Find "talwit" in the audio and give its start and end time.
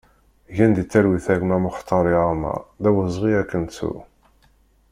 0.91-1.27